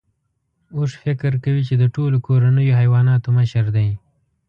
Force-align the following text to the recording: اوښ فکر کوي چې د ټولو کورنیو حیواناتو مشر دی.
اوښ 0.75 0.91
فکر 1.03 1.31
کوي 1.43 1.61
چې 1.69 1.75
د 1.81 1.83
ټولو 1.95 2.17
کورنیو 2.27 2.77
حیواناتو 2.79 3.29
مشر 3.37 3.65
دی. 3.75 3.89